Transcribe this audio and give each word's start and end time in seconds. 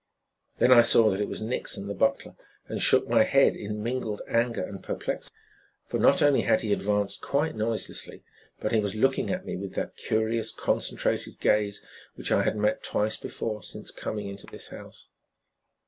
Then 0.57 0.71
I 0.71 0.81
saw 0.81 1.11
that 1.11 1.21
it 1.21 1.27
was 1.27 1.43
Nixon, 1.43 1.85
the 1.85 1.93
butler, 1.93 2.35
and 2.67 2.81
shook 2.81 3.07
my 3.07 3.21
head 3.23 3.55
in 3.55 3.83
mingled 3.83 4.23
anger 4.27 4.63
and 4.63 4.81
perplexity; 4.81 5.35
for 5.85 5.99
not 5.99 6.23
only 6.23 6.41
had 6.41 6.63
he 6.63 6.73
advanced 6.73 7.21
quite 7.21 7.55
noiselessly, 7.55 8.23
but 8.59 8.71
he 8.71 8.79
was 8.79 8.95
looking 8.95 9.29
at 9.29 9.45
me 9.45 9.55
with 9.57 9.75
that 9.75 9.95
curious 9.97 10.51
concentrated 10.51 11.39
gaze 11.39 11.85
which 12.15 12.31
I 12.31 12.41
had 12.41 12.55
met 12.57 12.81
twice 12.81 13.17
before 13.17 13.61
since 13.61 13.91
coming 13.91 14.27
into 14.27 14.47
this 14.47 14.69
house. 14.69 15.07